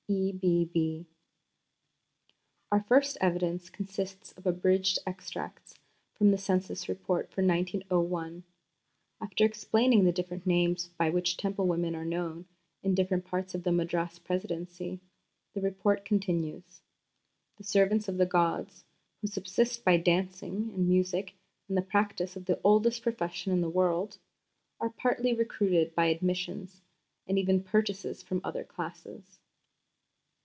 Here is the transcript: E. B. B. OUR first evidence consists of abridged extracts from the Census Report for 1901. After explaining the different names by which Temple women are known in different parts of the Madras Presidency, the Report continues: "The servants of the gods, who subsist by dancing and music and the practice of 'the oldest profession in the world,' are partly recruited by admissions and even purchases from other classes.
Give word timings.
E. 0.13 0.33
B. 0.33 0.65
B. 0.65 1.05
OUR 2.69 2.81
first 2.85 3.17
evidence 3.21 3.69
consists 3.69 4.33
of 4.33 4.45
abridged 4.45 4.99
extracts 5.07 5.75
from 6.15 6.31
the 6.31 6.37
Census 6.37 6.89
Report 6.89 7.31
for 7.31 7.41
1901. 7.41 8.43
After 9.21 9.45
explaining 9.45 10.03
the 10.03 10.11
different 10.11 10.45
names 10.45 10.89
by 10.97 11.09
which 11.09 11.37
Temple 11.37 11.65
women 11.65 11.95
are 11.95 12.03
known 12.03 12.45
in 12.83 12.93
different 12.93 13.23
parts 13.23 13.55
of 13.55 13.63
the 13.63 13.71
Madras 13.71 14.19
Presidency, 14.19 14.99
the 15.53 15.61
Report 15.61 16.03
continues: 16.03 16.81
"The 17.55 17.63
servants 17.63 18.09
of 18.09 18.17
the 18.17 18.25
gods, 18.25 18.83
who 19.21 19.27
subsist 19.27 19.85
by 19.85 19.95
dancing 19.95 20.71
and 20.75 20.89
music 20.89 21.35
and 21.69 21.77
the 21.77 21.81
practice 21.81 22.35
of 22.35 22.43
'the 22.47 22.59
oldest 22.65 23.01
profession 23.01 23.53
in 23.53 23.61
the 23.61 23.69
world,' 23.69 24.17
are 24.77 24.89
partly 24.89 25.33
recruited 25.33 25.95
by 25.95 26.07
admissions 26.07 26.81
and 27.27 27.39
even 27.39 27.63
purchases 27.63 28.21
from 28.21 28.41
other 28.43 28.65
classes. 28.65 29.37